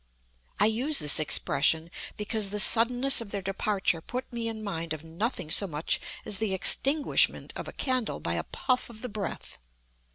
I 0.59 0.65
use 0.65 0.97
this 0.97 1.19
expression, 1.19 1.91
because 2.17 2.49
the 2.49 2.59
suddenness 2.59 3.21
of 3.21 3.29
their 3.29 3.43
departure 3.43 4.01
put 4.01 4.33
me 4.33 4.47
in 4.47 4.63
mind 4.63 4.93
of 4.93 5.03
nothing 5.03 5.51
so 5.51 5.67
much 5.67 6.01
as 6.25 6.39
the 6.39 6.55
extinguishment 6.55 7.53
of 7.55 7.67
a 7.67 7.71
candle 7.71 8.19
by 8.19 8.33
a 8.33 8.43
puff 8.43 8.89
of 8.89 9.03
the 9.03 9.09
breath. 9.09 9.59